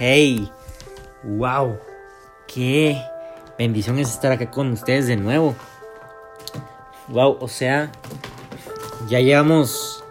[0.00, 0.48] Hey,
[1.24, 1.76] wow,
[2.46, 3.02] qué
[3.58, 5.56] bendición es estar acá con ustedes de nuevo.
[7.08, 7.90] Wow, o sea,
[9.08, 10.04] ya llevamos.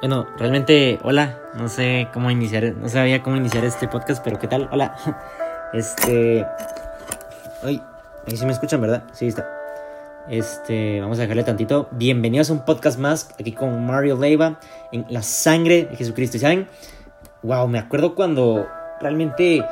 [0.00, 4.48] Bueno, realmente, hola, no sé cómo iniciar, no sabía cómo iniciar este podcast, pero ¿qué
[4.48, 4.68] tal?
[4.72, 4.96] Hola,
[5.72, 6.44] este.
[7.62, 7.80] Ay,
[8.26, 9.04] ahí sí me escuchan, ¿verdad?
[9.12, 9.48] Sí, está.
[10.28, 11.86] Este, vamos a dejarle tantito.
[11.92, 14.58] Bienvenidos a un podcast más aquí con Mario Leiva
[14.90, 16.38] en la sangre de Jesucristo.
[16.38, 16.68] ¿Y saben?
[17.44, 18.66] Wow, me acuerdo cuando
[19.02, 19.62] realmente,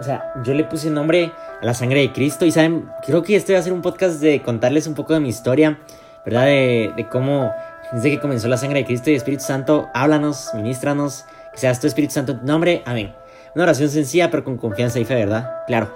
[0.00, 1.30] o sea, yo le puse nombre
[1.60, 2.46] a la sangre de Cristo.
[2.46, 5.20] Y saben, creo que este va a ser un podcast de contarles un poco de
[5.20, 5.78] mi historia,
[6.24, 6.46] ¿verdad?
[6.46, 7.52] De, cómo
[7.92, 11.86] desde que comenzó la sangre de Cristo y Espíritu Santo, háblanos, ministranos, que seas tu
[11.86, 12.82] Espíritu Santo en tu nombre.
[12.86, 13.14] Amén.
[13.54, 15.62] Una oración sencilla, pero con confianza y fe, ¿verdad?
[15.66, 15.94] Claro.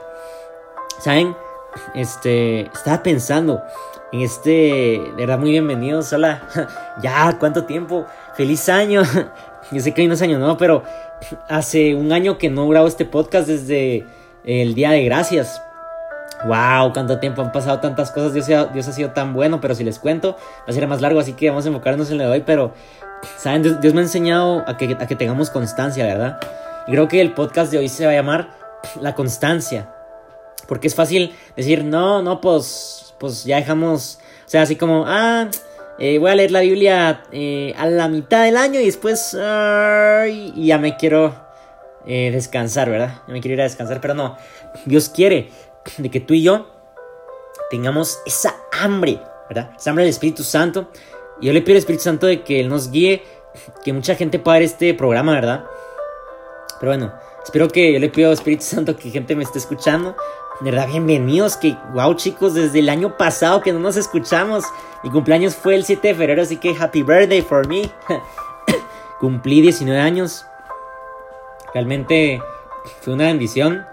[1.01, 1.35] ¿Saben?
[1.95, 3.63] Este, estaba pensando
[4.13, 6.13] en este, de verdad, muy bienvenidos.
[6.13, 6.43] Hola,
[7.03, 8.07] ya, ¿cuánto tiempo?
[8.35, 9.03] Feliz año.
[9.71, 10.83] Yo sé que hoy no es año nuevo, pero
[11.49, 14.07] hace un año que no grabo este podcast desde
[14.45, 15.61] el Día de Gracias.
[16.47, 18.33] Wow, cuánto tiempo han pasado tantas cosas.
[18.33, 21.21] Dios, Dios ha sido tan bueno, pero si les cuento, va a ser más largo,
[21.21, 22.43] así que vamos a enfocarnos en lo de hoy.
[22.47, 22.73] Pero,
[23.37, 23.63] ¿saben?
[23.63, 26.41] Dios, Dios me ha enseñado a que, a que tengamos constancia, ¿verdad?
[26.87, 28.49] Y creo que el podcast de hoy se va a llamar
[29.03, 29.91] La Constancia.
[30.67, 35.49] Porque es fácil decir, no, no, pues, pues ya dejamos, o sea, así como, ah,
[35.99, 40.79] eh, voy a leer la Biblia eh, a la mitad del año y después, ya
[40.79, 41.35] me quiero
[42.07, 43.23] eh, descansar, ¿verdad?
[43.27, 44.39] Ya me quiero ir a descansar, pero no,
[44.87, 45.51] Dios quiere
[45.99, 46.67] de que tú y yo
[47.69, 49.73] tengamos esa hambre, ¿verdad?
[49.77, 50.91] Esa hambre del Espíritu Santo.
[51.41, 53.23] Y yo le pido al Espíritu Santo de que Él nos guíe,
[53.85, 55.65] que mucha gente pueda ver este programa, ¿verdad?
[56.81, 57.13] Pero bueno,
[57.45, 60.17] espero que yo le pido al Espíritu Santo que gente me esté escuchando.
[60.61, 61.57] De verdad, bienvenidos.
[61.57, 64.65] Que, wow, chicos, desde el año pasado que no nos escuchamos.
[65.05, 67.89] Mi cumpleaños fue el 7 de febrero, así que happy birthday for me.
[69.21, 70.45] Cumplí 19 años.
[71.73, 72.43] Realmente
[73.03, 73.87] fue una bendición.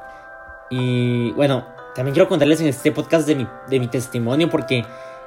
[0.72, 4.84] Y bueno, también quiero contarles en este podcast de mi, de mi testimonio porque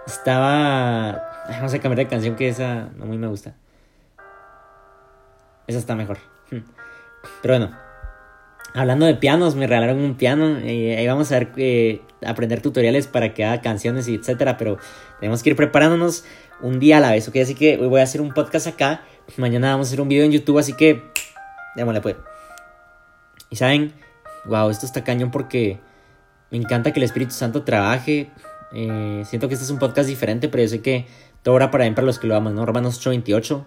[0.08, 1.46] estaba...
[1.48, 3.54] Vamos a cambiar de canción que esa no muy me gusta.
[5.68, 6.18] Esa está mejor.
[7.42, 7.87] Pero bueno,
[8.74, 10.60] hablando de pianos, me regalaron un piano.
[10.60, 14.56] y ahí vamos a ver, eh, aprender tutoriales para que haga canciones y etcétera.
[14.56, 14.78] Pero
[15.20, 16.24] tenemos que ir preparándonos
[16.60, 17.36] un día a la vez, ¿ok?
[17.36, 19.02] Así que hoy voy a hacer un podcast acá.
[19.36, 21.02] Mañana vamos a hacer un video en YouTube, así que
[21.76, 22.16] démosle pues.
[23.50, 23.92] Y saben,
[24.46, 25.78] wow, esto está cañón porque
[26.50, 28.30] me encanta que el Espíritu Santo trabaje.
[28.72, 31.06] Eh, siento que este es un podcast diferente, pero yo sé que
[31.42, 32.66] todo obra para bien para los que lo aman, ¿no?
[32.66, 33.64] Romanos 8:28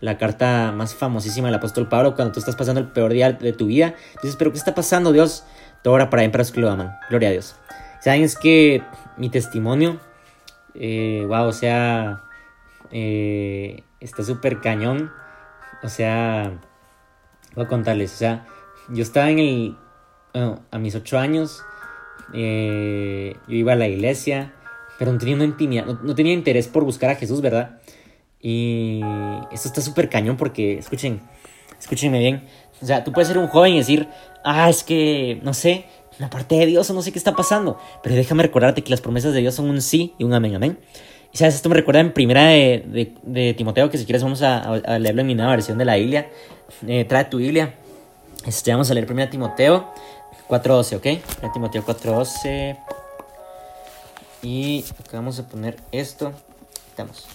[0.00, 3.52] la carta más famosísima del apóstol Pablo, cuando tú estás pasando el peor día de
[3.52, 5.44] tu vida, dices, pero ¿qué está pasando, Dios?
[5.82, 6.96] Todo ahora para bien para los que lo aman.
[7.10, 7.56] Gloria a Dios.
[8.00, 8.22] ¿Saben?
[8.22, 8.82] Es que
[9.16, 9.98] mi testimonio,
[10.74, 12.22] eh, wow, o sea,
[12.90, 15.10] eh, está súper cañón.
[15.82, 16.58] O sea,
[17.54, 18.46] voy a contarles, o sea,
[18.88, 19.76] yo estaba en el,
[20.32, 21.62] bueno, a mis ocho años,
[22.34, 24.54] eh, yo iba a la iglesia,
[24.98, 27.80] pero no tenía intimidad, no, no tenía interés por buscar a Jesús, ¿verdad?
[28.40, 29.00] Y
[29.52, 31.20] esto está súper cañón porque, escuchen,
[31.78, 32.44] escúchenme bien.
[32.80, 34.08] O sea, tú puedes ser un joven y decir,
[34.44, 35.86] ah, es que, no sé,
[36.18, 37.78] la parte de Dios o no sé qué está pasando.
[38.02, 40.78] Pero déjame recordarte que las promesas de Dios son un sí y un amén, amén.
[41.32, 44.58] Y sabes, esto me recuerda en primera de, de, Timoteo, que si quieres vamos a,
[44.58, 46.30] a, leerlo en mi nueva versión de la Biblia.
[46.86, 47.74] Eh, trae tu Biblia.
[48.46, 49.92] Este, vamos a leer primera Timoteo
[50.48, 51.02] 4.12, ¿ok?
[51.02, 52.78] Primera Timoteo 4.12.
[54.42, 56.32] Y acá vamos a poner esto.
[56.88, 57.26] Estamos.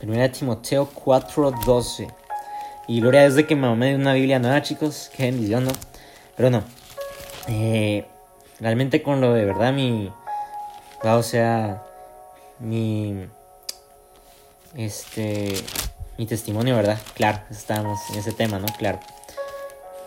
[0.00, 2.10] Primera Timoteo 4:12.
[2.88, 5.10] Y gloria a Dios de que me de una Biblia nueva, chicos.
[5.14, 5.72] Qué bendición, ¿no?
[6.36, 6.64] Pero no.
[7.48, 8.06] Eh,
[8.60, 10.10] realmente con lo de verdad, mi.
[11.04, 11.82] O sea.
[12.58, 13.26] Mi.
[14.74, 15.54] Este.
[16.16, 16.98] Mi testimonio, ¿verdad?
[17.14, 18.66] Claro, estábamos en ese tema, ¿no?
[18.78, 19.00] Claro.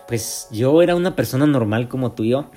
[0.08, 2.50] Pues yo era una persona normal como tú y yo.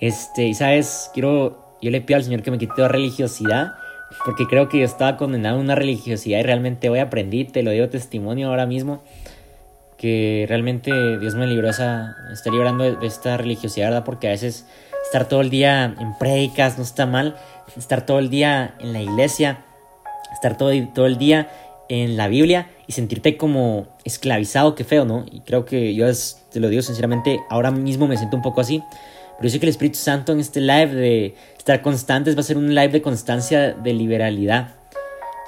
[0.00, 1.76] Este, y sabes, quiero.
[1.82, 3.74] Yo le pido al Señor que me quite la religiosidad
[4.24, 7.70] porque creo que yo estaba condenado a una religiosidad y realmente hoy aprendí, te lo
[7.70, 9.02] digo testimonio ahora mismo,
[9.96, 14.04] que realmente Dios me libró esa, está librando de esta religiosidad, ¿verdad?
[14.04, 14.66] Porque a veces
[15.04, 17.36] estar todo el día en prédicas no está mal,
[17.76, 19.64] estar todo el día en la iglesia,
[20.32, 21.48] estar todo, todo el día
[21.88, 25.26] en la Biblia y sentirte como esclavizado, qué feo, ¿no?
[25.30, 26.06] Y creo que yo
[26.50, 28.82] te lo digo sinceramente, ahora mismo me siento un poco así.
[29.40, 32.42] Pero yo sé que el Espíritu Santo en este live de estar constantes va a
[32.42, 34.74] ser un live de constancia, de liberalidad.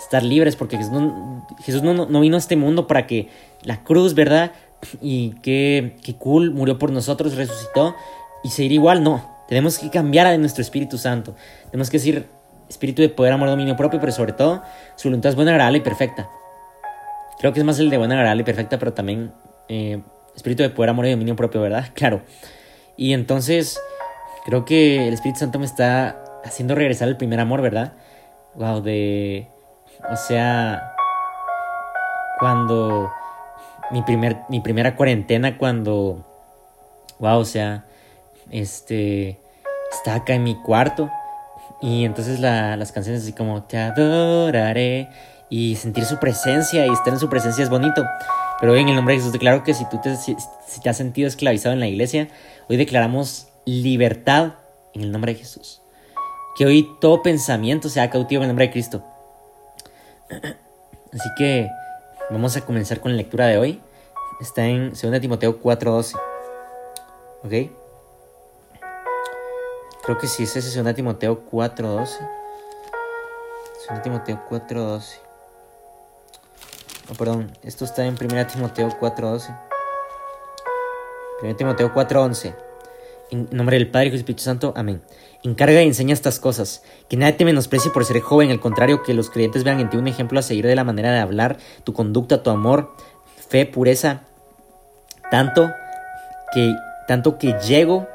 [0.03, 3.29] Estar libres, porque Jesús no vino a este mundo para que
[3.65, 4.53] la cruz, ¿verdad?
[5.03, 7.95] Y que, que cool, murió por nosotros, resucitó
[8.43, 9.31] y seguir igual, no.
[9.47, 11.35] Tenemos que cambiar a nuestro Espíritu Santo.
[11.71, 12.27] Tenemos que decir
[12.67, 14.63] espíritu de poder, amor, dominio propio, pero sobre todo
[14.97, 16.31] su voluntad es buena, agradable y perfecta.
[17.39, 19.33] Creo que es más el de buena, agradable y perfecta, pero también
[19.69, 20.01] eh,
[20.35, 21.91] espíritu de poder, amor y dominio propio, ¿verdad?
[21.95, 22.23] Claro.
[22.97, 23.81] Y entonces,
[24.45, 27.93] creo que el Espíritu Santo me está haciendo regresar al primer amor, ¿verdad?
[28.55, 29.49] Wow, de...
[30.11, 30.95] O sea,
[32.39, 33.13] cuando...
[33.91, 36.27] Mi, primer, mi primera cuarentena, cuando...
[37.19, 37.85] Wow, o sea,
[38.51, 39.39] este...
[39.93, 41.11] Estaba acá en mi cuarto.
[41.81, 45.09] Y entonces las canciones así como Te adoraré.
[45.51, 48.03] Y sentir su presencia y estar en su presencia es bonito.
[48.63, 51.73] Pero hoy en el nombre de Jesús declaro que si tú te, has sentido esclavizado
[51.73, 52.29] en la iglesia,
[52.69, 54.53] hoy declaramos libertad
[54.95, 55.83] en el nombre de Jesús.
[56.55, 59.03] Que hoy todo pensamiento sea cautivo en el nombre de Cristo.
[60.31, 61.69] Así que
[62.31, 63.81] vamos a comenzar con la lectura de hoy.
[64.41, 66.15] Está en 2 Timoteo 4:12.
[67.43, 67.73] ¿Ok?
[70.05, 72.11] Creo que sí, es ese 2 Timoteo 4:12.
[73.89, 75.32] 2 Timoteo 4:12.
[77.11, 79.59] Oh, perdón, esto está en 1 Timoteo 4:12.
[81.43, 82.55] 1 Timoteo 4:11.
[83.31, 84.73] En nombre del Padre y del Espíritu Santo.
[84.77, 85.03] Amén.
[85.43, 86.83] Encarga y enseña estas cosas.
[87.09, 88.51] Que nadie te menosprecie por ser joven.
[88.51, 91.11] Al contrario, que los creyentes vean en ti un ejemplo a seguir de la manera
[91.13, 92.93] de hablar, tu conducta, tu amor,
[93.49, 94.23] fe, pureza.
[95.31, 95.71] Tanto
[96.53, 96.73] que,
[97.09, 98.07] tanto que llego,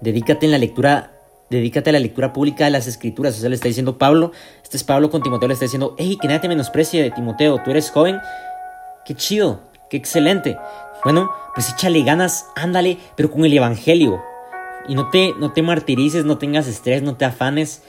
[0.00, 1.12] dedícate en la lectura
[1.50, 3.42] dedícate a la lectura pública de las escrituras.
[3.42, 6.28] O le está diciendo Pablo, este es Pablo con Timoteo, le está diciendo, hey, que
[6.28, 8.20] nadie te menosprecie Timoteo, tú eres joven,
[9.04, 9.60] qué chido,
[9.90, 10.58] qué excelente.
[11.04, 14.22] Bueno, pues échale ganas, ándale, pero con el Evangelio.
[14.88, 17.82] Y no te, no te martirices, no tengas estrés, no te afanes.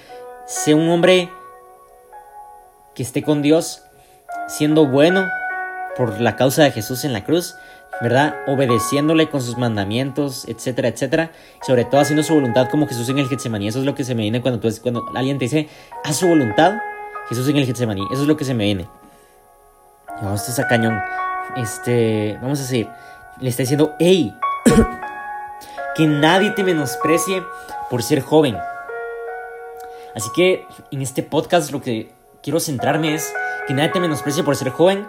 [0.46, 1.30] Sé un hombre
[2.94, 3.84] que esté con Dios,
[4.48, 5.28] siendo bueno
[5.96, 7.56] por la causa de Jesús en la cruz,
[8.02, 8.36] ¿verdad?
[8.48, 11.32] Obedeciéndole con sus mandamientos, etcétera, etcétera.
[11.66, 13.68] sobre todo haciendo su voluntad como Jesús en el Getsemaní.
[13.68, 15.68] Eso es lo que se me viene cuando, tú, cuando alguien te dice,
[16.04, 16.80] haz su voluntad,
[17.28, 18.06] Jesús en el Getsemaní.
[18.12, 18.88] Eso es lo que se me viene.
[20.22, 20.48] Vamos.
[21.56, 22.90] Este, vamos a seguir.
[23.40, 24.34] Le está diciendo, hey,
[25.96, 27.44] que nadie te menosprecie
[27.90, 28.58] por ser joven.
[30.16, 32.12] Así que en este podcast lo que
[32.42, 33.32] quiero centrarme es
[33.70, 35.08] que nadie te menosprecie por ser joven.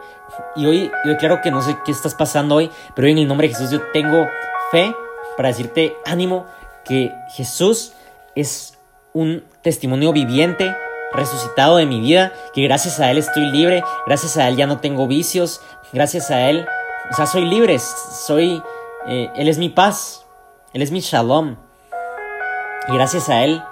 [0.55, 3.27] Y hoy, yo claro que no sé qué estás pasando hoy, pero hoy en el
[3.27, 4.29] nombre de Jesús yo tengo
[4.71, 4.95] fe
[5.35, 6.47] para decirte ánimo
[6.85, 7.95] que Jesús
[8.35, 8.79] es
[9.15, 10.77] un testimonio viviente
[11.15, 14.79] resucitado de mi vida, que gracias a Él estoy libre, gracias a Él ya no
[14.79, 15.63] tengo vicios,
[15.95, 16.67] gracias a Él,
[17.11, 18.63] o sea, soy libre, soy,
[19.07, 20.27] eh, Él es mi paz,
[20.75, 21.57] Él es mi shalom.
[22.89, 23.63] Y gracias a Él,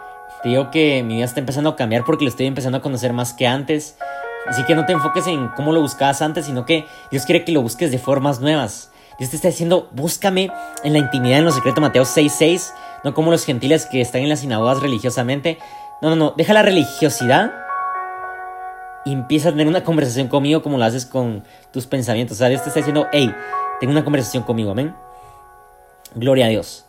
[0.43, 3.13] te digo que mi vida está empezando a cambiar porque lo estoy empezando a conocer
[3.13, 3.99] más que antes.
[4.49, 7.53] Así que no te enfoques en cómo lo buscabas antes, sino que Dios quiere que
[7.53, 8.91] lo busques de formas nuevas.
[9.19, 10.51] Dios te está diciendo, búscame
[10.85, 12.73] en la intimidad, en lo secreto, Mateo 6.6,
[13.05, 15.59] no como los gentiles que están en las sinagogas religiosamente,
[16.01, 17.53] no, no, no, deja la religiosidad
[19.05, 21.43] y empieza a tener una conversación conmigo como lo haces con
[21.73, 22.37] tus pensamientos.
[22.37, 23.35] O sea, Dios te está diciendo, hey,
[23.81, 24.95] tengo una conversación conmigo, amén.
[26.15, 26.87] Gloria a Dios.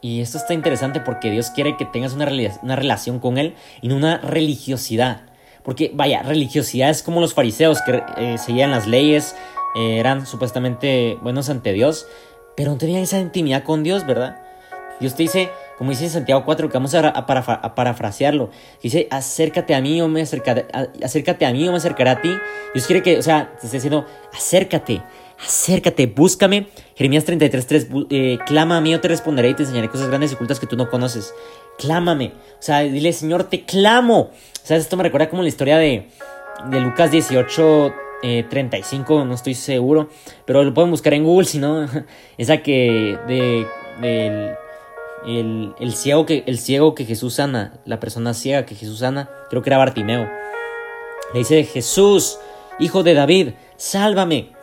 [0.00, 2.28] Y esto está interesante porque Dios quiere que tengas una,
[2.62, 5.22] una relación con Él y no una religiosidad.
[5.64, 9.34] Porque, vaya, religiosidad es como los fariseos que eh, seguían las leyes,
[9.74, 12.06] eh, eran supuestamente buenos ante Dios,
[12.56, 14.40] pero no tenían esa intimidad con Dios, ¿verdad?
[15.00, 17.26] Dios te dice, como dice en Santiago 4, que vamos a,
[17.74, 18.50] parafrasearlo,
[18.82, 20.66] dice, acércate a mí o me acercaré,
[21.02, 22.38] acércate a mí o me acercaré a ti.
[22.74, 25.02] Dios quiere que, o sea, te esté diciendo, acércate,
[25.44, 26.66] acércate, búscame.
[26.96, 30.34] Jeremías 33.3, eh, clama a mí, yo te responderé y te enseñaré cosas grandes y
[30.34, 31.34] ocultas que tú no conoces.
[31.78, 34.30] Clámame, o sea, dile, Señor, te clamo.
[34.62, 34.84] ¿Sabes?
[34.84, 36.08] Esto me recuerda como la historia de,
[36.70, 37.94] de Lucas 18,
[38.48, 40.08] 35, eh, no estoy seguro,
[40.46, 41.86] pero lo pueden buscar en Google, si no,
[42.38, 43.66] esa que de,
[45.26, 49.28] del el, ciego que, el ciego que Jesús sana, la persona ciega que Jesús sana,
[49.50, 50.28] creo que era Bartimeo.
[51.32, 52.38] Le dice, Jesús,
[52.78, 54.53] hijo de David, sálvame,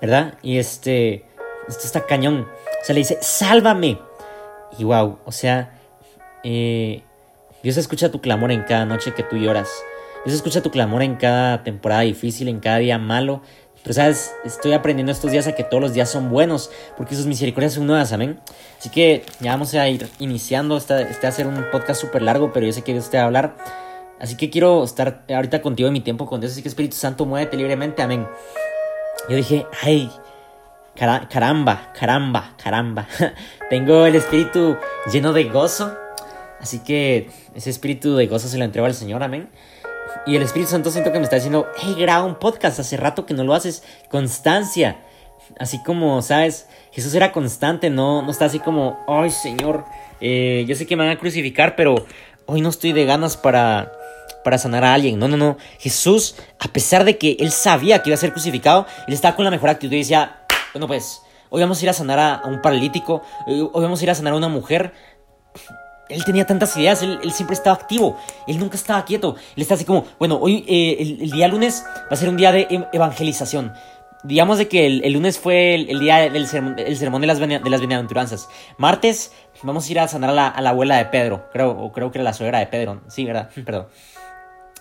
[0.00, 0.34] ¿verdad?
[0.42, 1.24] Y este,
[1.68, 2.46] esto está cañón.
[2.82, 3.98] O sea, le dice, sálvame.
[4.78, 5.78] Y wow, o sea,
[6.44, 7.02] eh,
[7.62, 9.68] Dios escucha tu clamor en cada noche que tú lloras.
[10.24, 13.42] Dios escucha tu clamor en cada temporada difícil, en cada día malo,
[13.82, 17.26] pero sabes, estoy aprendiendo estos días a que todos los días son buenos, porque sus
[17.26, 18.38] misericordias son nuevas, amén.
[18.78, 22.52] Así que ya vamos a ir iniciando, este, este a ser un podcast súper largo,
[22.52, 23.56] pero yo sé que Dios te va a hablar.
[24.18, 27.24] Así que quiero estar ahorita contigo en mi tiempo con Dios, así que Espíritu Santo,
[27.24, 28.26] muévete libremente, amén.
[29.30, 30.10] Yo dije, ay,
[30.96, 33.06] caramba, caramba, caramba.
[33.70, 34.76] Tengo el espíritu
[35.12, 35.96] lleno de gozo,
[36.58, 39.48] así que ese espíritu de gozo se lo entrego al Señor, amén.
[40.26, 43.24] Y el Espíritu Santo siento que me está diciendo, hey, graba un podcast, hace rato
[43.24, 44.98] que no lo haces, constancia.
[45.60, 46.66] Así como, ¿sabes?
[46.90, 49.84] Jesús era constante, no, no está así como, ay Señor,
[50.20, 52.04] eh, yo sé que me van a crucificar, pero
[52.46, 53.92] hoy no estoy de ganas para,
[54.44, 55.18] para sanar a alguien.
[55.18, 55.56] No, no, no.
[55.78, 59.44] Jesús, a pesar de que él sabía que iba a ser crucificado, él estaba con
[59.44, 62.62] la mejor actitud y decía, bueno pues, hoy vamos a ir a sanar a, un
[62.62, 64.92] paralítico, hoy vamos a ir a sanar a una mujer.
[66.08, 68.16] Él tenía tantas ideas, él, siempre estaba activo,
[68.48, 69.36] él nunca estaba quieto.
[69.54, 72.50] Él está así como, bueno, hoy eh, el, día lunes va a ser un día
[72.50, 73.72] de evangelización.
[74.22, 77.70] Digamos de que el, lunes fue el, día del sermón, el sermón de las, de
[77.70, 78.48] las bienaventuranzas.
[78.76, 79.32] Martes
[79.62, 82.10] vamos a ir a sanar a la, a la, abuela de Pedro, creo, o creo
[82.10, 83.00] que era la suegra de Pedro.
[83.08, 83.48] Sí, ¿verdad?
[83.64, 83.86] Perdón.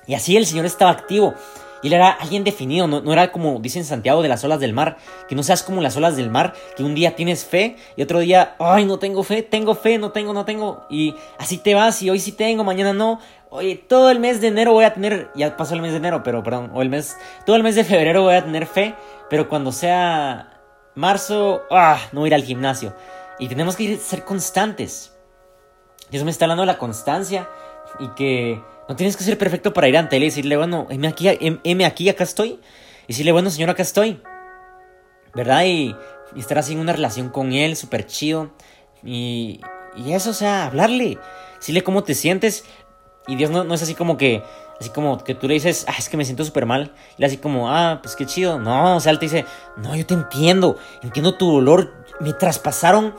[0.09, 1.35] Y así el Señor estaba activo.
[1.83, 4.97] Y él era alguien definido, no, era como dicen Santiago de las olas del mar,
[5.27, 8.17] que no seas como las olas del mar, que un día tienes fe y otro
[8.17, 10.87] día, ay, no tengo fe, tengo fe, no tengo, no tengo.
[10.89, 13.19] Y así te vas y hoy sí tengo, mañana no.
[13.51, 16.23] Oye, todo el mes de enero voy a tener, ya pasó el mes de enero,
[16.23, 18.95] pero perdón, o el mes, todo el mes de febrero voy a tener fe,
[19.29, 20.59] pero cuando sea
[20.95, 22.95] marzo, ah, no ir al gimnasio.
[23.37, 25.15] Y tenemos que ser constantes.
[26.09, 27.47] Dios me está hablando de la constancia
[27.99, 28.59] y que
[28.89, 31.85] no tienes que ser perfecto para ir ante él y decirle, bueno, M aquí, M
[31.85, 32.59] aquí, acá estoy.
[33.03, 34.19] Y decirle, bueno, señor, acá estoy.
[35.35, 35.63] ¿Verdad?
[35.65, 35.95] Y,
[36.35, 38.49] estar así en una relación con él, súper chido.
[39.03, 39.61] Y,
[39.95, 41.19] y eso, o sea, hablarle.
[41.57, 42.65] Decirle cómo te sientes.
[43.27, 44.41] Y Dios no, no es así como que,
[44.79, 46.95] así como que tú le dices, ah, es que me siento súper mal.
[47.19, 48.57] Y así como, ah, pues qué chido.
[48.57, 49.45] No, o sea, él te dice,
[49.77, 50.77] no, yo te entiendo.
[51.03, 51.93] Entiendo tu dolor.
[52.19, 53.13] Me traspasaron.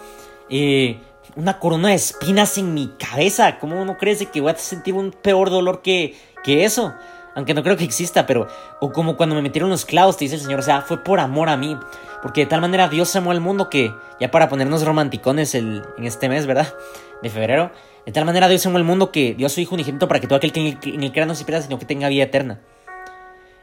[0.48, 0.98] Eh,
[1.36, 3.58] una corona de espinas en mi cabeza.
[3.58, 6.94] ¿Cómo no crees que voy a sentir un peor dolor que, que eso?
[7.34, 8.48] Aunque no creo que exista, pero...
[8.80, 10.60] O como cuando me metieron los clavos, te dice el Señor.
[10.60, 11.76] O sea, fue por amor a mí.
[12.22, 13.94] Porque de tal manera Dios amó al mundo que...
[14.18, 16.74] Ya para ponernos romanticones el, en este mes, ¿verdad?
[17.22, 17.70] De febrero.
[18.04, 20.26] De tal manera Dios amó al mundo que dio a su Hijo unigénito para que
[20.26, 22.60] todo aquel que en el, crea no se pierda, sino que tenga vida eterna.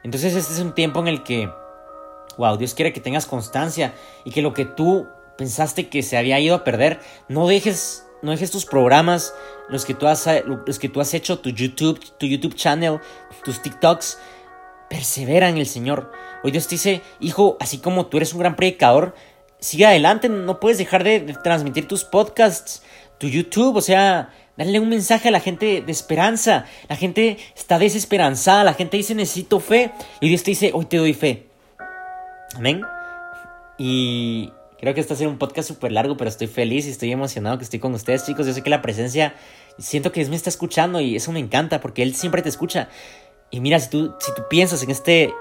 [0.04, 1.50] Entonces este es un tiempo en el que...
[2.38, 6.39] Wow, Dios quiere que tengas constancia y que lo que tú pensaste que se había
[6.39, 9.34] ido a perder, no dejes, no dejes tus programas,
[9.70, 13.00] los que tú has, los que tú has hecho, tu YouTube, tu YouTube channel,
[13.44, 14.17] tus TikToks,
[14.89, 16.12] persevera en el Señor.
[16.44, 19.15] Hoy Dios te dice, hijo, así como tú eres un gran predicador,
[19.60, 22.84] sigue adelante, no puedes dejar de, transmitir tus podcasts,
[23.17, 26.65] tu YouTube, o sea, Darle un mensaje a la gente de esperanza.
[26.89, 28.63] La gente está desesperanzada.
[28.63, 29.91] La gente dice necesito fe.
[30.20, 31.46] Y Dios te dice hoy te doy fe.
[32.56, 32.82] Amén.
[33.77, 37.57] Y Creo que a ser un podcast súper largo, pero estoy feliz y estoy emocionado
[37.57, 38.46] que estoy con ustedes, chicos.
[38.46, 39.34] Yo sé que la presencia,
[39.79, 42.89] siento que Dios me está escuchando y eso me encanta porque Él siempre te escucha.
[43.50, 45.34] Y mira, si tú, si tú piensas en este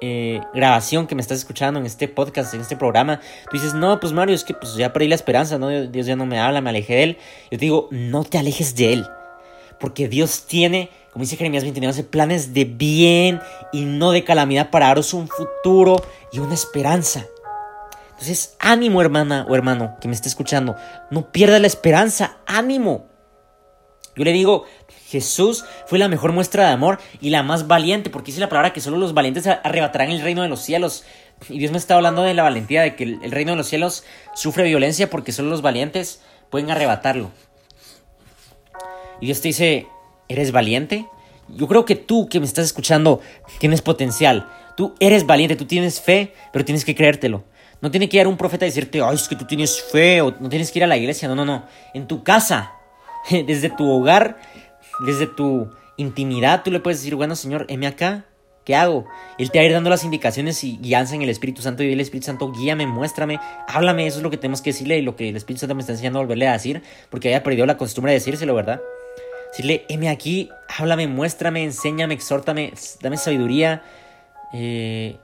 [0.00, 3.20] eh, grabación que me estás escuchando, en este podcast, en este programa,
[3.50, 5.68] tú dices, no, pues Mario, es que pues ya perdí la esperanza, ¿no?
[5.68, 7.18] Dios ya no me habla, me alejé de Él.
[7.50, 9.06] Yo te digo, no te alejes de Él.
[9.80, 13.40] Porque Dios tiene, como dice Jeremías 29, planes de bien
[13.72, 15.96] y no de calamidad para daros un futuro
[16.30, 17.26] y una esperanza.
[18.18, 20.74] Entonces, ánimo hermana o hermano que me esté escuchando,
[21.12, 23.06] no pierda la esperanza, ánimo.
[24.16, 24.64] Yo le digo,
[25.06, 28.72] Jesús fue la mejor muestra de amor y la más valiente, porque dice la palabra
[28.72, 31.04] que solo los valientes arrebatarán el reino de los cielos.
[31.48, 34.02] Y Dios me está hablando de la valentía, de que el reino de los cielos
[34.34, 36.20] sufre violencia porque solo los valientes
[36.50, 37.30] pueden arrebatarlo.
[39.20, 39.86] Y Dios te dice,
[40.26, 41.06] ¿eres valiente?
[41.46, 43.20] Yo creo que tú que me estás escuchando
[43.60, 44.48] tienes potencial.
[44.76, 47.44] Tú eres valiente, tú tienes fe, pero tienes que creértelo.
[47.80, 50.34] No tiene que ir un profeta a decirte, ay, es que tú tienes fe, o
[50.40, 51.28] no tienes que ir a la iglesia.
[51.28, 51.64] No, no, no.
[51.94, 52.72] En tu casa,
[53.30, 54.38] desde tu hogar,
[55.06, 58.24] desde tu intimidad, tú le puedes decir, bueno, Señor, heme acá,
[58.64, 59.06] ¿qué hago?
[59.38, 61.84] Él te va a ir dando las indicaciones y guianza en el Espíritu Santo.
[61.84, 64.06] Y el Espíritu Santo, guíame, muéstrame, háblame.
[64.06, 65.92] Eso es lo que tenemos que decirle y lo que el Espíritu Santo me está
[65.92, 68.80] enseñando a volverle a decir, porque haya perdido la costumbre de decírselo, ¿verdad?
[69.52, 73.82] Decirle, heme aquí, háblame, muéstrame, enséñame, exhórtame, dame sabiduría,
[74.52, 75.16] eh,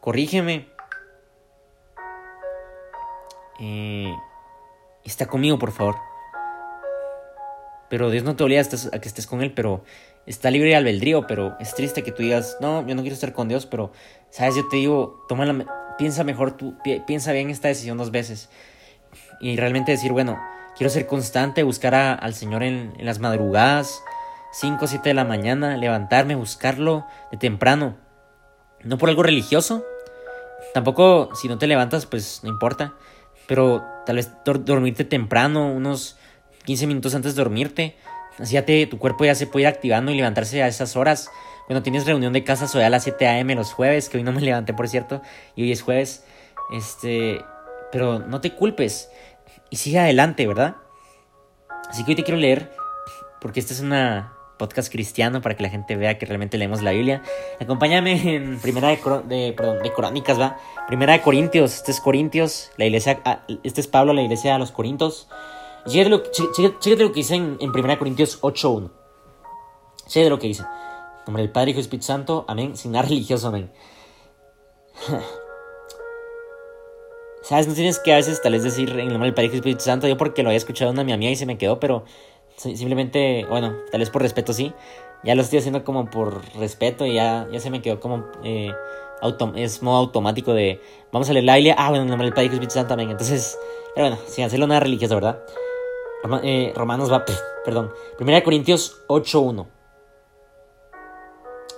[0.00, 0.73] corrígeme
[3.60, 4.14] eh,
[5.04, 5.96] está conmigo, por favor.
[7.88, 9.84] Pero Dios no te obliga a que estés con Él, pero
[10.26, 13.32] está libre de albedrío, pero es triste que tú digas, no, yo no quiero estar
[13.32, 13.92] con Dios, pero,
[14.30, 14.56] ¿sabes?
[14.56, 18.48] Yo te digo, toma la, piensa mejor, tú, piensa bien esta decisión dos veces.
[19.40, 20.40] Y realmente decir, bueno,
[20.76, 24.02] quiero ser constante, buscar al Señor en, en las madrugadas,
[24.52, 27.96] 5 o 7 de la mañana, levantarme, buscarlo de temprano.
[28.82, 29.84] No por algo religioso,
[30.72, 32.94] tampoco si no te levantas, pues no importa
[33.46, 36.16] pero tal vez dormirte temprano, unos
[36.64, 37.96] 15 minutos antes de dormirte.
[38.38, 41.30] Así ya te, tu cuerpo ya se puede ir activando y levantarse a esas horas.
[41.66, 43.54] Cuando tienes reunión de casa, soy a las 7 a.m.
[43.54, 45.22] los jueves, que hoy no me levanté, por cierto,
[45.56, 46.24] y hoy es jueves.
[46.72, 47.40] Este,
[47.92, 49.10] pero no te culpes
[49.70, 50.76] y sigue adelante, ¿verdad?
[51.88, 52.72] Así que hoy te quiero leer,
[53.40, 56.92] porque esta es una podcast cristiano para que la gente vea que realmente leemos la
[56.92, 57.22] Biblia.
[57.60, 58.96] Acompáñame en Primera de,
[59.26, 60.56] de, Crónicas, ¿va?
[60.86, 64.58] Primera de Corintios, este es Corintios, la iglesia, ah, este es Pablo, la iglesia de
[64.58, 65.28] los Corintios.
[65.86, 68.90] Chécate lo, lo que dice en, Primera de Corintios 8.1.
[70.06, 70.64] Chécate lo que dice.
[71.26, 73.72] Nombre del Padre, Hijo y Espíritu Santo, amén, sin nada religioso, amén.
[77.42, 77.68] ¿Sabes?
[77.68, 80.08] No tienes que a veces tal vez decir en nombre del Padre y Espíritu Santo,
[80.08, 82.04] yo porque lo había escuchado una mi amiga y se me quedó, pero
[82.56, 84.72] simplemente, bueno, tal vez por respeto sí.
[85.22, 88.24] Ya lo estoy haciendo como por respeto y ya, ya se me quedó como...
[88.42, 88.72] Eh,
[89.56, 92.74] es modo automático de vamos a leer la Biblia, ah, bueno, nombre del Padre Espíritu
[92.74, 93.10] Santo también.
[93.10, 93.58] Entonces,
[93.94, 95.40] pero bueno, sin hacerlo nada religioso, ¿verdad?
[96.42, 97.24] Eh, Romanos va,
[97.64, 99.66] perdón, Primera de Corintios 8.1.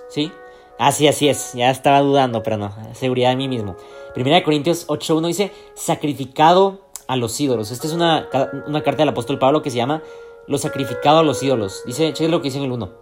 [0.09, 0.31] ¿Sí?
[0.79, 1.53] Así, así es.
[1.53, 2.73] Ya estaba dudando, pero no.
[2.93, 3.75] Seguridad de mí mismo.
[4.13, 7.71] Primera de Corintios 8.1 dice, sacrificado a los ídolos.
[7.71, 8.29] Esta es una,
[8.67, 10.01] una, carta del apóstol Pablo que se llama
[10.47, 11.83] Lo sacrificado a los ídolos.
[11.85, 12.93] Dice, cheque lo que dice en el 1.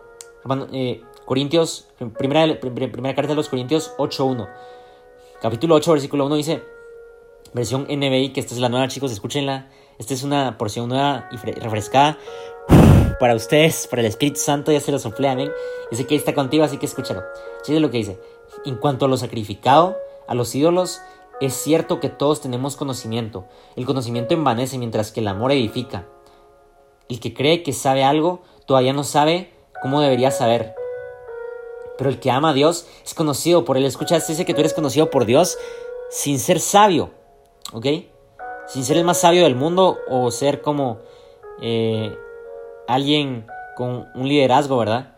[0.73, 1.87] Eh, Corintios,
[2.17, 4.47] primera, primera carta de los Corintios 8.1.
[5.41, 6.63] Capítulo 8, versículo 1 dice,
[7.53, 9.69] versión NBI, que esta es la nueva, chicos, escúchenla.
[9.97, 12.17] Esta es una porción nueva y refrescada
[13.19, 15.51] para ustedes, para el Espíritu Santo, ya se lo soplé, amén.
[15.91, 17.23] Dice que está contigo, así que escúchalo.
[17.63, 18.19] Chile lo que dice.
[18.65, 19.97] En cuanto a lo sacrificado,
[20.27, 21.01] a los ídolos,
[21.41, 23.45] es cierto que todos tenemos conocimiento.
[23.75, 26.07] El conocimiento envanece mientras que el amor edifica.
[27.09, 30.75] El que cree que sabe algo, todavía no sabe cómo debería saber.
[31.97, 33.85] Pero el que ama a Dios es conocido por él.
[33.85, 35.57] Escucha, dice que tú eres conocido por Dios
[36.09, 37.11] sin ser sabio.
[37.73, 37.85] ¿Ok?
[38.67, 40.99] Sin ser el más sabio del mundo o ser como
[41.61, 42.17] eh,
[42.87, 43.45] alguien
[43.75, 45.15] con un liderazgo, ¿verdad?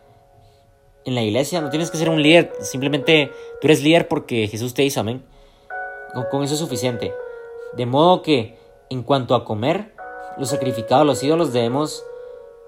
[1.04, 4.74] En la iglesia no tienes que ser un líder, simplemente tú eres líder porque Jesús
[4.74, 5.24] te hizo, amén.
[6.30, 7.14] Con, eso es suficiente.
[7.74, 8.58] De modo que
[8.90, 9.94] en cuanto a comer,
[10.38, 12.04] los sacrificados a los ídolos debemos...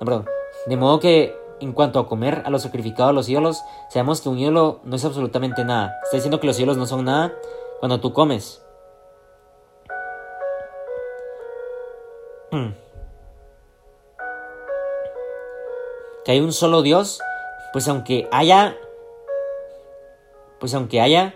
[0.01, 0.29] No, perdón.
[0.67, 4.29] De modo que en cuanto a comer a los sacrificados a los ídolos, sabemos que
[4.29, 5.95] un ídolo no es absolutamente nada.
[6.05, 7.33] Está diciendo que los ídolos no son nada
[7.81, 8.63] cuando tú comes.
[12.51, 12.73] Hmm.
[16.25, 17.21] que hay un solo Dios,
[17.73, 18.77] pues aunque haya,
[20.59, 21.35] pues aunque haya,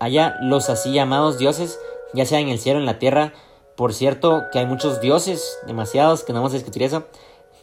[0.00, 1.78] haya los así llamados dioses,
[2.12, 3.32] ya sea en el cielo, en la tierra,
[3.76, 7.04] por cierto que hay muchos dioses, demasiados, que no vamos a discutir eso,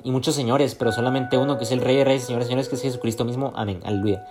[0.03, 2.75] y muchos señores, pero solamente uno que es el Rey de Reyes, señores, señores, que
[2.75, 4.25] es Jesucristo mismo, amén, aleluya.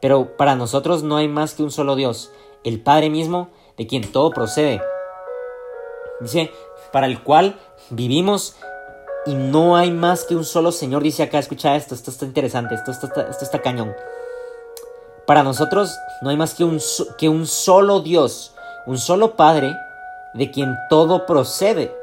[0.00, 2.30] Pero para nosotros no hay más que un solo Dios,
[2.64, 4.82] el Padre mismo, de quien todo procede.
[6.20, 6.50] Dice,
[6.92, 7.58] para el cual
[7.90, 8.56] vivimos
[9.26, 12.74] y no hay más que un solo Señor, dice acá, escucha esto, esto está interesante,
[12.74, 13.94] esto, esto, esto está cañón.
[15.26, 16.80] Para nosotros no hay más que un,
[17.16, 18.54] que un solo Dios,
[18.86, 19.74] un solo Padre,
[20.34, 21.94] de quien todo procede,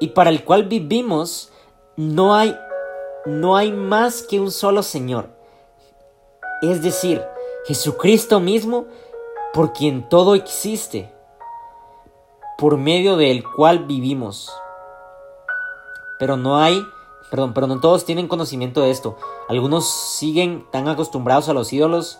[0.00, 1.50] y para el cual vivimos,
[1.96, 2.56] no hay,
[3.26, 5.28] no hay más que un solo Señor.
[6.62, 7.22] Es decir,
[7.66, 8.86] Jesucristo mismo,
[9.52, 11.12] por quien todo existe,
[12.58, 14.52] por medio del cual vivimos
[16.18, 16.86] pero no hay,
[17.30, 19.18] perdón, pero no todos tienen conocimiento de esto.
[19.48, 22.18] Algunos siguen tan acostumbrados a los ídolos,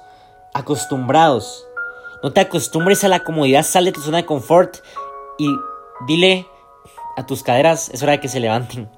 [0.52, 1.66] acostumbrados.
[2.22, 4.78] No te acostumbres a la comodidad, sal de tu zona de confort
[5.38, 5.48] y
[6.06, 6.46] dile
[7.16, 8.90] a tus caderas, es hora de que se levanten.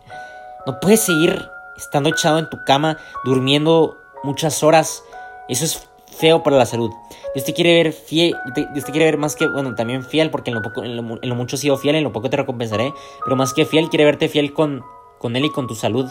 [0.66, 5.04] No puedes seguir estando echado en tu cama, durmiendo muchas horas.
[5.48, 6.90] Eso es feo para la salud.
[7.34, 8.34] Dios te quiere ver fiel,
[8.72, 11.76] Dios te quiere ver más que, bueno, también fiel, porque en lo, mucho he sido
[11.76, 12.92] fiel, en lo poco te recompensaré,
[13.24, 14.82] pero más que fiel, quiere verte fiel con,
[15.18, 16.10] con Él y con tu salud.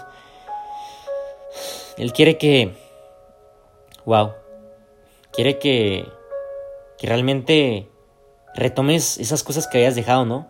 [1.97, 2.75] Él quiere que,
[4.05, 4.33] wow,
[5.31, 6.07] quiere que,
[6.97, 7.89] que realmente
[8.55, 10.47] retomes esas cosas que habías dejado, ¿no?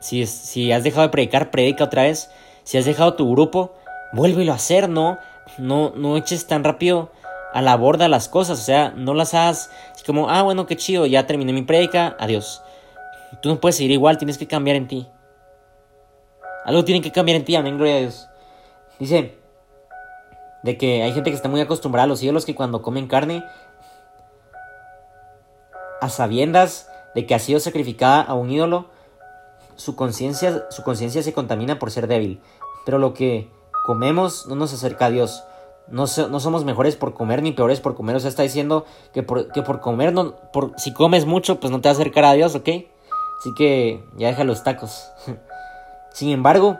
[0.00, 2.30] Si, si has dejado de predicar, predica otra vez.
[2.64, 3.74] Si has dejado tu grupo,
[4.12, 5.18] vuélvelo a hacer, ¿no?
[5.58, 7.10] No, no eches tan rápido
[7.52, 9.70] a la borda las cosas, o sea, no las hagas
[10.06, 12.62] como, ah, bueno, qué chido, ya terminé mi predica, adiós.
[13.40, 15.06] Tú no puedes seguir igual, tienes que cambiar en ti.
[16.64, 18.28] Algo tiene que cambiar en ti, amén, gloria a Dios.
[18.98, 19.38] Dice
[20.62, 23.44] de que hay gente que está muy acostumbrada a los ídolos que cuando comen carne,
[26.00, 28.86] a sabiendas de que ha sido sacrificada a un ídolo,
[29.76, 30.82] su conciencia su
[31.22, 32.40] se contamina por ser débil.
[32.84, 33.50] Pero lo que
[33.84, 35.44] comemos no nos acerca a Dios.
[35.88, 38.16] No, no, somos mejores por comer ni peores por comer.
[38.16, 41.70] O sea, está diciendo que por, que por comer, no, por, si comes mucho, pues
[41.70, 42.68] no te va a acercar a Dios, ¿ok?
[43.40, 45.10] Así que ya deja los tacos.
[46.12, 46.78] Sin embargo,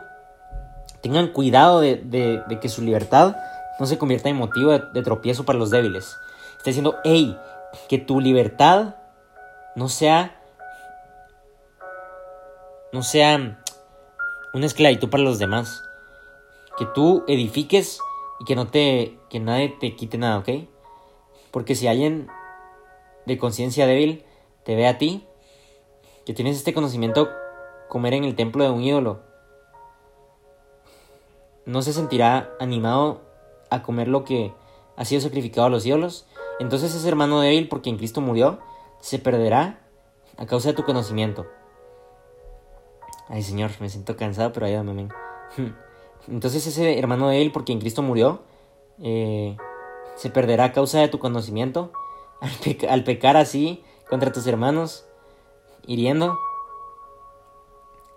[1.01, 3.35] tengan cuidado de, que su libertad
[3.79, 6.15] no se convierta en motivo de, tropiezo para los débiles.
[6.57, 7.37] Está diciendo, hey,
[7.89, 8.95] que tu libertad
[9.75, 10.41] no sea,
[12.91, 13.63] no sea
[14.53, 15.83] una esclavitud para los demás.
[16.77, 17.99] Que tú edifiques
[18.39, 20.49] y que no te, que nadie te quite nada, ¿ok?
[21.51, 22.27] Porque si alguien
[23.25, 24.25] de conciencia débil
[24.63, 25.25] te ve a ti,
[26.25, 27.29] que tienes este conocimiento
[27.89, 29.21] comer en el templo de un ídolo.
[31.65, 33.21] No se sentirá animado
[33.69, 34.53] a comer lo que
[34.95, 36.25] ha sido sacrificado a los ídolos.
[36.59, 38.59] Entonces ese hermano débil por quien Cristo murió
[39.03, 39.81] se perderá
[40.37, 41.45] a causa de tu conocimiento.
[43.27, 45.09] Ay, Señor, me siento cansado, pero ayúdame, amén.
[46.29, 48.43] Entonces ese hermano de él, por quien Cristo murió,
[49.01, 49.57] eh,
[50.15, 51.91] se perderá a causa de tu conocimiento,
[52.89, 55.05] al, pecar así contra tus hermanos,
[55.85, 56.39] hiriendo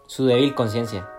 [0.06, 1.10] su débil conciencia.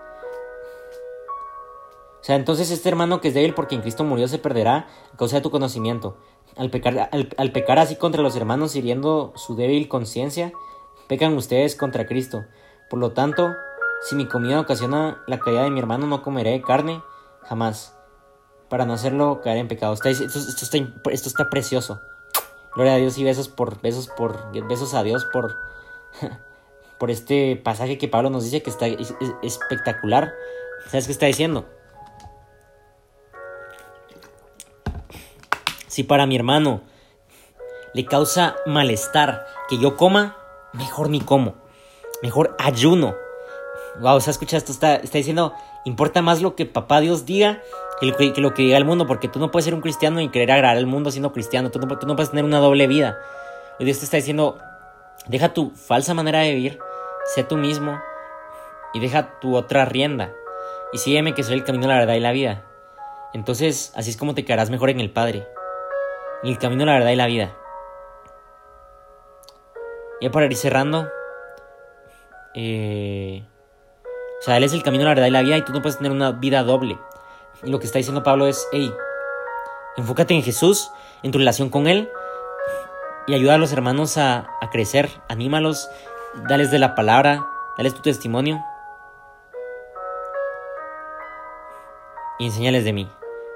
[2.22, 5.16] O sea, entonces este hermano que es débil por quien Cristo murió se perderá a
[5.18, 6.16] causa de tu conocimiento.
[6.58, 10.52] Al pecar, así contra los hermanos, hiriendo su débil conciencia,
[11.06, 12.44] pecan ustedes contra Cristo.
[12.90, 13.54] Por lo tanto,
[14.02, 17.00] si mi comida ocasiona la caída de mi hermano, no comeré carne
[17.42, 17.96] jamás,
[18.68, 19.94] para no hacerlo caer en pecado.
[19.94, 22.00] Esto, está, precioso.
[22.74, 25.56] Gloria a Dios y besos por besos por besos a Dios por
[26.98, 28.86] por este pasaje que Pablo nos dice que está
[29.42, 30.34] espectacular.
[30.88, 31.66] ¿Sabes qué está diciendo?
[35.98, 36.82] Si para mi hermano
[37.92, 40.36] le causa malestar que yo coma,
[40.72, 41.56] mejor ni como.
[42.22, 43.16] Mejor ayuno
[44.00, 47.64] wow, o sea, escucha esto, está, diciendo, importa más lo que papá Dios diga
[47.98, 50.52] que lo que, diga el mundo, porque tú no puedes ser un cristiano y querer
[50.52, 53.18] agradar al mundo siendo cristiano, tú no, tú no puedes tener una doble vida.
[53.80, 54.56] Y Dios te está diciendo,
[55.26, 56.78] deja tu falsa manera de vivir,
[57.34, 58.00] sé tú mismo
[58.94, 60.32] y deja tu otra rienda.
[60.92, 62.64] Y sígueme que soy el camino, la verdad y la vida.
[63.34, 65.57] Entonces, así es como te quedarás mejor en el Padre.
[66.42, 67.56] El camino, la verdad y la vida.
[70.20, 71.08] Ya para ir cerrando,
[72.54, 73.44] eh,
[74.40, 75.98] o sea, Él es el camino, la verdad y la vida y tú no puedes
[75.98, 76.98] tener una vida doble.
[77.62, 78.92] Y lo que está diciendo Pablo es, hey,
[79.96, 80.90] enfócate en Jesús,
[81.22, 82.08] en tu relación con Él
[83.26, 85.90] y ayuda a los hermanos a, a crecer, anímalos,
[86.48, 87.46] dales de la palabra,
[87.76, 88.64] dales tu testimonio
[92.38, 93.10] y enséñales de mí.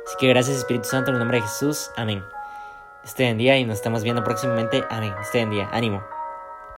[0.06, 1.90] Así que gracias Espíritu Santo en el nombre de Jesús.
[1.96, 2.24] Amén.
[3.04, 4.84] Este en día y nos estamos viendo próximamente.
[4.88, 5.12] Amén.
[5.20, 5.68] Este en día.
[5.72, 6.02] Ánimo.